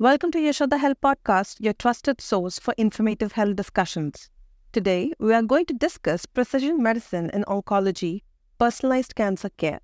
Welcome 0.00 0.30
to 0.30 0.38
Yashoda 0.38 0.78
Health 0.78 0.98
Podcast, 1.02 1.56
your 1.60 1.74
trusted 1.74 2.22
source 2.22 2.58
for 2.58 2.72
informative 2.78 3.32
health 3.32 3.54
discussions. 3.54 4.30
Today, 4.72 5.12
we 5.18 5.34
are 5.34 5.42
going 5.42 5.66
to 5.66 5.74
discuss 5.74 6.24
precision 6.24 6.82
medicine 6.82 7.28
in 7.34 7.44
oncology, 7.44 8.22
personalized 8.58 9.14
cancer 9.14 9.50
care. 9.50 9.80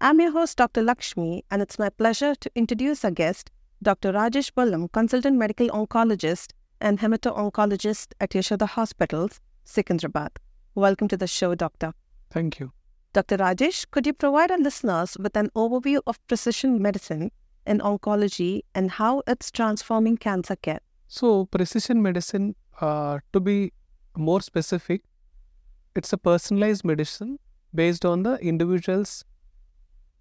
I'm 0.00 0.22
your 0.22 0.32
host, 0.32 0.56
Dr. 0.56 0.80
Lakshmi, 0.80 1.44
and 1.50 1.60
it's 1.60 1.78
my 1.78 1.90
pleasure 1.90 2.34
to 2.34 2.50
introduce 2.54 3.04
our 3.04 3.10
guest, 3.10 3.50
Dr. 3.82 4.14
Rajesh 4.14 4.52
Bollam, 4.52 4.90
consultant 4.90 5.36
medical 5.36 5.68
oncologist 5.68 6.52
and 6.80 6.98
hemato-oncologist 6.98 8.14
at 8.22 8.30
Yashoda 8.30 8.66
Hospitals, 8.66 9.38
Secunderabad. 9.66 10.30
Welcome 10.76 11.08
to 11.08 11.16
the 11.18 11.26
show, 11.26 11.54
Doctor. 11.54 11.92
Thank 12.30 12.58
you. 12.58 12.72
Dr. 13.12 13.36
Rajesh, 13.36 13.84
could 13.90 14.06
you 14.06 14.14
provide 14.14 14.50
our 14.50 14.56
listeners 14.56 15.18
with 15.20 15.36
an 15.36 15.50
overview 15.54 16.00
of 16.06 16.26
precision 16.26 16.80
medicine 16.80 17.32
in 17.68 17.78
oncology 17.80 18.62
and 18.74 18.90
how 18.90 19.22
it's 19.26 19.50
transforming 19.50 20.16
cancer 20.16 20.56
care? 20.56 20.80
So, 21.06 21.46
precision 21.46 22.02
medicine, 22.02 22.56
uh, 22.80 23.18
to 23.32 23.40
be 23.40 23.72
more 24.16 24.40
specific, 24.40 25.02
it's 25.94 26.12
a 26.12 26.18
personalized 26.18 26.84
medicine 26.84 27.38
based 27.74 28.04
on 28.04 28.22
the 28.22 28.36
individual's 28.36 29.24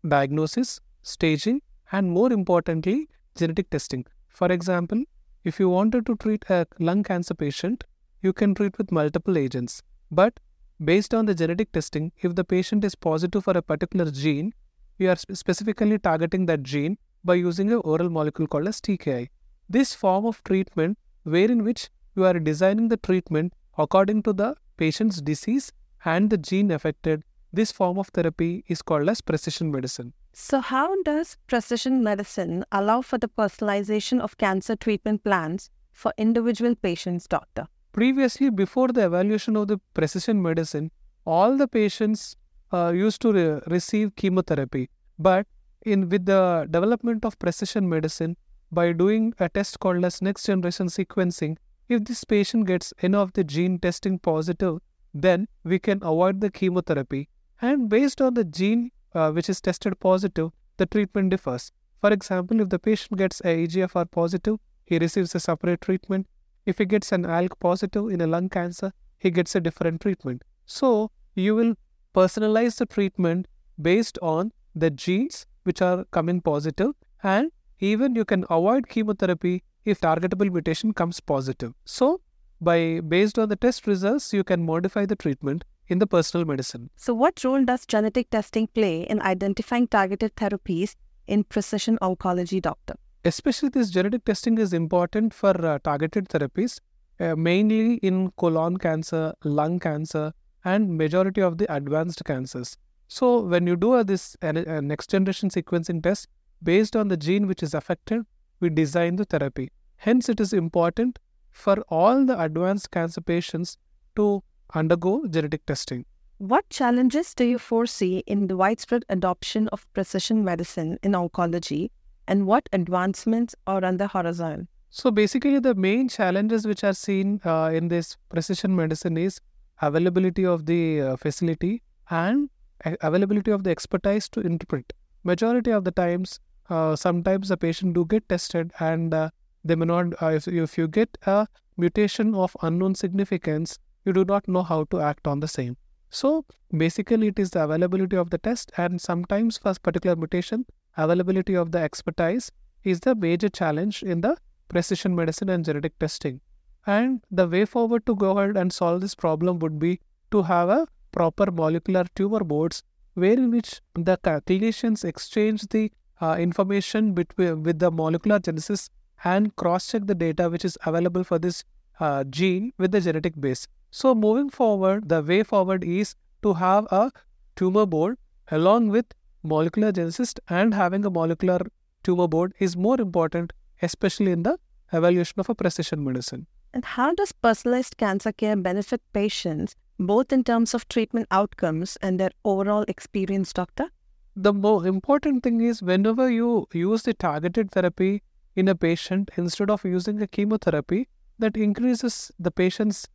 diagnosis, 0.08 0.80
staging, 1.02 1.62
and 1.92 2.12
more 2.12 2.32
importantly, 2.32 3.10
genetic 3.36 3.70
testing. 3.70 4.06
For 4.28 4.52
example, 4.52 5.04
if 5.44 5.60
you 5.60 5.70
wanted 5.70 6.06
to 6.08 6.16
treat 6.18 6.44
a 6.50 6.68
lung 6.80 7.04
cancer 7.04 7.34
patient, 7.34 7.84
you 8.22 8.34
can 8.34 8.54
treat 8.56 8.78
with 8.78 8.92
multiple 8.92 9.38
agents. 9.38 9.82
But 10.12 10.40
based 10.84 11.14
on 11.14 11.26
the 11.26 11.36
genetic 11.36 11.72
testing, 11.72 12.12
if 12.22 12.36
the 12.36 12.44
patient 12.44 12.84
is 12.84 12.96
positive 12.96 13.44
for 13.44 13.58
a 13.58 13.62
particular 13.62 14.12
gene, 14.12 14.54
we 14.98 15.08
are 15.08 15.16
specifically 15.16 16.00
targeting 16.00 16.46
that 16.48 16.64
gene 16.64 16.98
by 17.28 17.36
using 17.36 17.72
an 17.72 17.82
oral 17.84 18.10
molecule 18.10 18.48
called 18.48 18.68
as 18.68 18.82
TKI. 18.82 19.28
This 19.70 19.94
form 19.94 20.26
of 20.26 20.44
treatment, 20.44 20.98
wherein 21.24 21.64
which 21.64 21.90
you 22.16 22.26
are 22.26 22.40
designing 22.40 22.88
the 22.88 22.98
treatment 22.98 23.54
according 23.78 24.24
to 24.24 24.34
the 24.34 24.56
patient's 24.78 25.22
disease 25.22 25.72
and 26.06 26.30
the 26.30 26.38
gene 26.38 26.72
affected, 26.72 27.24
this 27.54 27.72
form 27.72 28.00
of 28.00 28.08
therapy 28.08 28.64
is 28.68 28.82
called 28.82 29.10
as 29.10 29.22
precision 29.22 29.72
medicine. 29.72 30.14
So, 30.34 30.60
how 30.60 31.02
does 31.04 31.38
precision 31.48 32.04
medicine 32.04 32.64
allow 32.72 33.02
for 33.02 33.18
the 33.18 33.28
personalization 33.28 34.20
of 34.20 34.38
cancer 34.38 34.76
treatment 34.76 35.24
plans 35.24 35.70
for 35.92 36.14
individual 36.18 36.76
patients, 36.76 37.28
doctor? 37.28 37.68
Previously, 37.92 38.52
before 38.52 38.90
the 38.90 39.06
evaluation 39.06 39.58
of 39.58 39.68
the 39.68 39.80
precision 39.96 40.42
medicine, 40.42 40.92
all 41.26 41.58
the 41.58 41.68
patients 41.68 42.36
uh, 42.72 42.92
used 42.96 43.22
to 43.24 43.34
re- 43.34 43.62
receive 43.68 44.16
chemotherapy. 44.16 44.90
But 45.18 45.48
in 45.88 46.10
with 46.10 46.26
the 46.26 46.68
development 46.70 47.26
of 47.26 47.40
precision 47.40 47.88
medicine, 47.88 48.36
by 48.72 48.92
doing 48.92 49.34
a 49.40 49.48
test 49.48 49.80
called 49.80 50.04
as 50.04 50.22
next 50.22 50.46
generation 50.46 50.88
sequencing, 50.88 51.58
if 51.88 52.04
this 52.04 52.24
patient 52.24 52.68
gets 52.68 52.94
any 53.02 53.16
of 53.16 53.32
the 53.34 53.44
gene 53.44 53.80
testing 53.80 54.20
positive, 54.20 54.80
then 55.14 55.48
we 55.64 55.80
can 55.80 56.00
avoid 56.02 56.42
the 56.42 56.52
chemotherapy. 56.52 57.30
And 57.62 57.90
based 57.90 58.22
on 58.22 58.34
the 58.34 58.44
gene 58.44 58.92
uh, 59.16 59.32
which 59.32 59.50
is 59.50 59.62
tested 59.62 60.00
positive, 60.00 60.52
the 60.76 60.86
treatment 60.86 61.30
differs. 61.30 61.72
For 62.02 62.12
example, 62.12 62.60
if 62.62 62.70
the 62.70 62.80
patient 62.80 63.18
gets 63.18 63.40
a 63.42 63.66
EGFR 63.66 64.12
positive, 64.12 64.58
he 64.86 65.00
receives 65.00 65.34
a 65.34 65.40
separate 65.40 65.82
treatment. 65.82 66.28
If 66.66 66.78
he 66.78 66.86
gets 66.86 67.12
an 67.12 67.24
ALK 67.24 67.60
positive 67.60 68.10
in 68.10 68.22
a 68.22 68.28
lung 68.28 68.50
cancer, 68.50 68.92
he 69.18 69.32
gets 69.32 69.56
a 69.56 69.62
different 69.62 70.02
treatment. 70.02 70.44
So, 70.66 71.12
you 71.34 71.56
will 71.56 71.76
personalize 72.14 72.78
the 72.78 72.86
treatment 72.86 73.48
based 73.82 74.20
on 74.22 74.52
the 74.76 74.90
genes 74.90 75.46
which 75.68 75.82
are 75.82 76.06
coming 76.18 76.42
positive 76.42 76.94
and 77.24 77.52
even 77.80 78.16
you 78.16 78.26
can 78.26 78.44
avoid 78.50 78.90
chemotherapy 78.90 79.64
if 79.86 80.02
targetable 80.02 80.52
mutation 80.52 80.94
comes 80.94 81.20
positive. 81.20 81.74
So, 81.86 82.22
by 82.60 83.02
based 83.02 83.38
on 83.38 83.50
the 83.50 83.56
test 83.56 83.86
results, 83.86 84.34
you 84.34 84.44
can 84.44 84.66
modify 84.66 85.06
the 85.06 85.16
treatment 85.16 85.64
in 85.88 86.00
the 86.00 86.08
personal 86.08 86.46
medicine. 86.46 86.90
So, 86.96 87.14
what 87.14 87.44
role 87.44 87.64
does 87.64 87.86
genetic 87.86 88.30
testing 88.30 88.68
play 88.68 89.02
in 89.04 89.22
identifying 89.22 89.88
targeted 89.88 90.36
therapies 90.36 90.96
in 91.28 91.44
precision 91.44 91.98
oncology, 92.02 92.62
doctor? 92.62 92.96
Especially 93.24 93.70
this 93.70 93.90
genetic 93.90 94.26
testing 94.26 94.58
is 94.58 94.74
important 94.74 95.34
for 95.34 95.54
uh, 95.66 95.80
targeted 95.84 96.30
therapies, 96.30 96.80
uh, 97.20 97.36
mainly 97.36 97.96
in 97.96 98.32
colon 98.32 98.78
cancer, 98.78 99.34
lung 99.44 99.80
cancer, 99.80 100.34
and 100.66 100.98
majority 100.98 101.42
of 101.42 101.58
the 101.58 101.72
advanced 101.74 102.24
cancers. 102.26 102.78
So 103.08 103.42
when 103.42 103.68
you 103.68 103.76
do 103.76 104.04
this 104.04 104.36
next 104.42 105.10
generation 105.10 105.50
sequencing 105.50 106.04
test 106.04 106.28
based 106.62 106.96
on 106.96 107.08
the 107.08 107.18
gene 107.18 107.48
which 107.48 107.64
is 107.64 107.74
affected, 107.74 108.24
we 108.60 108.70
design 108.70 109.16
the 109.16 109.26
therapy. 109.26 109.72
Hence, 109.98 110.30
it 110.30 110.40
is 110.40 110.54
important 110.54 111.20
for 111.52 111.78
all 111.90 112.26
the 112.26 112.40
advanced 112.40 112.92
cancer 112.92 113.22
patients 113.22 113.78
to 114.16 114.44
undergo 114.74 115.26
genetic 115.28 115.66
testing. 115.66 116.06
What 116.40 116.70
challenges 116.70 117.34
do 117.34 117.46
you 117.46 117.58
foresee 117.58 118.24
in 118.28 118.48
the 118.48 118.56
widespread 118.56 119.06
adoption 119.10 119.68
of 119.70 119.92
precision 119.94 120.44
medicine 120.44 121.00
in 121.02 121.14
oncology, 121.14 121.90
and 122.28 122.46
what 122.46 122.70
advancements 122.74 123.56
are 123.66 123.84
on 123.84 123.98
the 123.98 124.08
horizon? 124.08 124.68
So, 124.90 125.10
basically, 125.10 125.60
the 125.60 125.74
main 125.74 126.10
challenges 126.10 126.68
which 126.68 126.84
are 126.84 126.94
seen 126.94 127.42
uh, 127.44 127.72
in 127.74 127.88
this 127.88 128.18
precision 128.30 128.76
medicine 128.76 129.18
is 129.18 129.42
availability 129.82 130.46
of 130.46 130.66
the 130.66 131.02
uh, 131.02 131.16
facility 131.16 131.82
and 132.10 132.50
availability 132.86 133.52
of 133.52 133.64
the 133.64 133.70
expertise 133.70 134.30
to 134.30 134.42
interpret. 134.42 134.94
Majority 135.24 135.72
of 135.72 135.84
the 135.84 135.92
times, 135.92 136.40
uh, 136.70 136.96
sometimes 136.96 137.50
the 137.50 137.58
patient 137.58 137.94
do 137.94 138.06
get 138.06 138.28
tested 138.30 138.72
and 138.80 139.14
uh, 139.14 139.30
they 139.64 139.76
may 139.76 139.86
not. 139.86 140.22
Uh, 140.22 140.28
if, 140.28 140.48
if 140.48 140.78
you 140.78 140.88
get 140.88 141.18
a 141.26 141.48
mutation 141.78 142.34
of 142.36 142.56
unknown 142.62 142.96
significance, 142.96 143.80
you 144.06 144.14
do 144.14 144.26
not 144.26 144.48
know 144.48 144.64
how 144.64 144.86
to 144.86 145.00
act 145.00 145.28
on 145.28 145.40
the 145.40 145.48
same. 145.48 145.78
So 146.10 146.46
basically, 146.76 147.28
it 147.28 147.40
is 147.40 147.52
the 147.52 147.64
availability 147.64 148.16
of 148.16 148.30
the 148.30 148.38
test, 148.38 148.72
and 148.78 149.02
sometimes 149.02 149.58
for 149.58 149.72
a 149.72 149.76
particular 149.76 150.16
mutation, 150.16 150.66
availability 150.96 151.56
of 151.56 151.72
the 151.72 151.80
expertise 151.80 152.52
is 152.84 153.02
the 153.02 153.16
major 153.16 153.50
challenge 153.50 154.04
in 154.04 154.22
the 154.22 154.38
precision 154.70 155.16
medicine 155.16 155.50
and 155.50 155.66
genetic 155.66 156.00
testing. 156.00 156.40
And 156.86 157.22
the 157.30 157.48
way 157.48 157.66
forward 157.66 158.06
to 158.06 158.16
go 158.16 158.38
ahead 158.38 158.56
and 158.56 158.72
solve 158.72 159.02
this 159.02 159.16
problem 159.16 159.60
would 159.60 159.78
be 159.80 160.00
to 160.32 160.44
have 160.44 160.70
a 160.70 160.88
proper 161.18 161.52
molecular 161.52 162.06
tumor 162.16 162.44
boards 162.54 162.84
where 163.14 163.40
in 163.44 163.50
which 163.52 163.82
the 163.96 164.18
clinicians 164.26 165.04
exchange 165.04 165.64
the 165.76 165.92
uh, 166.22 166.36
information 166.40 167.14
between 167.14 167.64
with 167.64 167.80
the 167.80 167.90
molecular 167.92 168.40
genesis 168.40 168.90
and 169.24 169.56
cross 169.56 169.88
check 169.92 170.06
the 170.06 170.16
data 170.16 170.50
which 170.50 170.66
is 170.66 170.78
available 170.86 171.24
for 171.24 171.40
this 171.40 171.64
uh, 172.00 172.24
gene 172.26 172.72
with 172.78 172.92
the 172.92 173.02
genetic 173.02 173.40
base. 173.40 173.68
So 173.90 174.14
moving 174.14 174.50
forward, 174.50 175.10
the 175.10 175.22
way 175.24 175.42
forward 175.44 175.84
is 175.84 176.16
to 176.44 176.54
have 176.54 176.86
a 176.92 177.12
tumor 177.56 177.86
board 177.86 178.18
along 178.52 178.90
with 178.90 179.06
molecular 179.44 179.92
genesis 179.92 180.36
and 180.50 180.74
having 180.74 181.06
a 181.06 181.10
molecular 181.10 181.60
tumor 182.04 182.28
board 182.28 182.54
is 182.60 182.78
more 182.78 183.00
important, 183.02 183.54
especially 183.82 184.32
in 184.32 184.44
the 184.44 184.58
evaluation 184.94 185.40
of 185.40 185.50
a 185.50 185.56
precision 185.56 186.04
medicine. 186.04 186.46
And 186.78 186.86
how 186.86 187.16
does 187.16 187.32
personalized 187.32 187.98
cancer 187.98 188.32
care 188.32 188.56
benefit 188.56 189.02
patients 189.12 189.76
both 189.98 190.32
in 190.32 190.44
terms 190.44 190.76
of 190.76 190.88
treatment 190.88 191.26
outcomes 191.32 191.98
and 192.04 192.20
their 192.20 192.30
overall 192.46 192.86
experience, 192.88 193.52
doctor? 193.52 193.88
The 194.36 194.54
more 194.54 194.86
important 194.86 195.42
thing 195.42 195.60
is 195.62 195.82
whenever 195.82 196.30
you 196.30 196.68
use 196.72 197.02
the 197.02 197.16
targeted 197.16 197.72
therapy 197.72 198.22
in 198.56 198.68
a 198.68 198.76
patient 198.76 199.32
instead 199.38 199.72
of 199.72 199.86
using 199.86 200.22
a 200.22 200.28
chemotherapy, 200.28 201.08
that 201.40 201.58
increases 201.58 202.32
the 202.38 202.52
patient's 202.52 203.08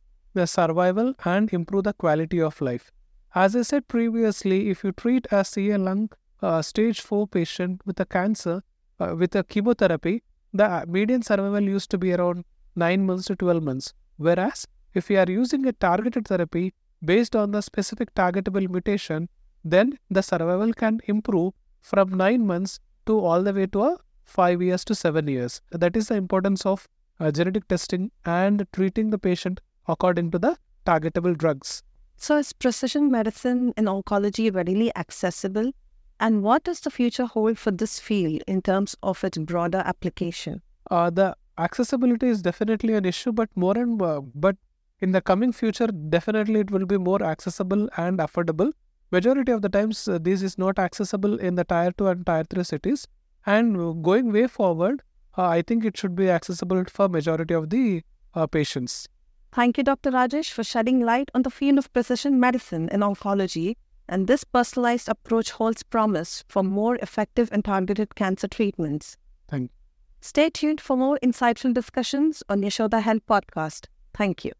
survival 0.43 1.13
and 1.23 1.53
improve 1.53 1.85
the 1.85 1.93
quality 1.93 2.41
of 2.41 2.59
life. 2.59 2.91
As 3.33 3.55
I 3.55 3.61
said 3.61 3.87
previously, 3.87 4.71
if 4.71 4.83
you 4.83 4.91
treat 4.91 5.25
a 5.31 5.45
CA 5.45 5.77
lung 5.77 6.09
uh, 6.41 6.61
stage 6.61 6.99
4 6.99 7.27
patient 7.29 7.79
with 7.85 7.97
a 8.01 8.05
cancer 8.05 8.61
uh, 8.99 9.15
with 9.17 9.33
a 9.37 9.43
chemotherapy, 9.45 10.21
the 10.51 10.83
median 10.85 11.21
survival 11.21 11.61
used 11.61 11.89
to 11.91 11.97
be 11.97 12.11
around 12.11 12.43
9 12.75 13.05
months 13.05 13.25
to 13.25 13.35
12 13.35 13.63
months. 13.63 13.93
Whereas 14.17 14.67
if 14.93 15.09
we 15.09 15.17
are 15.17 15.29
using 15.29 15.65
a 15.65 15.73
targeted 15.73 16.27
therapy 16.27 16.73
based 17.03 17.35
on 17.35 17.51
the 17.51 17.61
specific 17.61 18.13
targetable 18.15 18.69
mutation, 18.69 19.29
then 19.63 19.97
the 20.09 20.21
survival 20.21 20.73
can 20.73 20.99
improve 21.07 21.53
from 21.81 22.17
9 22.17 22.45
months 22.45 22.79
to 23.05 23.19
all 23.19 23.43
the 23.43 23.53
way 23.53 23.67
to 23.67 23.83
a 23.83 23.97
5 24.25 24.61
years 24.61 24.85
to 24.85 24.95
7 24.95 25.27
years. 25.27 25.61
That 25.71 25.95
is 25.95 26.07
the 26.07 26.15
importance 26.15 26.65
of 26.65 26.87
uh, 27.19 27.31
genetic 27.31 27.67
testing 27.67 28.11
and 28.25 28.65
treating 28.73 29.09
the 29.09 29.17
patient 29.17 29.61
according 29.87 30.31
to 30.31 30.39
the 30.39 30.57
targetable 30.85 31.37
drugs. 31.37 31.83
So, 32.17 32.37
is 32.37 32.53
precision 32.53 33.11
medicine 33.11 33.73
in 33.75 33.85
oncology 33.85 34.53
readily 34.53 34.95
accessible? 34.95 35.71
And 36.19 36.41
what 36.41 36.63
does 36.63 36.79
the 36.79 36.91
future 36.91 37.25
hold 37.25 37.57
for 37.57 37.71
this 37.71 37.99
field 37.99 38.43
in 38.47 38.61
terms 38.61 38.95
of 39.03 39.23
its 39.23 39.37
broader 39.37 39.83
application? 39.85 40.61
Uh, 40.89 41.09
the 41.09 41.35
accessibility 41.57 42.27
is 42.27 42.41
definitely 42.41 42.93
an 42.95 43.05
issue, 43.05 43.31
but 43.31 43.49
more 43.55 43.77
and 43.77 43.97
more, 43.97 44.21
but 44.21 44.55
in 44.99 45.11
the 45.11 45.21
coming 45.21 45.51
future 45.51 45.87
definitely 45.87 46.61
it 46.61 46.71
will 46.71 46.85
be 46.85 46.97
more 46.97 47.21
accessible 47.21 47.89
and 47.97 48.19
affordable 48.19 48.71
majority 49.11 49.51
of 49.51 49.61
the 49.61 49.69
times 49.69 50.07
uh, 50.07 50.17
this 50.21 50.41
is 50.41 50.57
not 50.57 50.79
accessible 50.79 51.37
in 51.39 51.55
the 51.55 51.63
tier 51.65 51.91
2 51.97 52.07
and 52.07 52.25
tier 52.25 52.43
3 52.49 52.63
cities 52.63 53.07
and 53.45 53.75
going 54.03 54.31
way 54.31 54.47
forward 54.47 55.01
uh, 55.37 55.47
I 55.47 55.61
think 55.61 55.83
it 55.83 55.97
should 55.97 56.15
be 56.15 56.29
accessible 56.29 56.83
for 56.85 57.09
majority 57.09 57.53
of 57.53 57.69
the 57.69 58.03
uh, 58.35 58.47
patients. 58.47 59.07
Thank 59.51 59.77
you, 59.77 59.83
Dr. 59.83 60.11
Rajesh, 60.11 60.51
for 60.51 60.63
shedding 60.63 60.99
light 60.99 61.29
on 61.33 61.43
the 61.43 61.49
field 61.49 61.77
of 61.77 61.91
precision 61.93 62.39
medicine 62.39 62.89
and 62.89 63.01
oncology. 63.01 63.75
And 64.07 64.27
this 64.27 64.43
personalized 64.43 65.09
approach 65.09 65.51
holds 65.51 65.81
promise 65.81 66.43
for 66.47 66.61
more 66.61 66.97
effective 66.97 67.49
and 67.51 67.63
targeted 67.63 68.15
cancer 68.15 68.47
treatments. 68.47 69.17
Thank 69.47 69.71
you. 69.71 69.82
Stay 70.25 70.49
tuned 70.49 70.79
for 70.79 70.95
more 70.95 71.19
insightful 71.21 71.73
discussions 71.73 72.43
on 72.47 72.61
Yashoda 72.61 73.01
Health 73.01 73.25
Podcast. 73.27 73.87
Thank 74.13 74.45
you. 74.45 74.53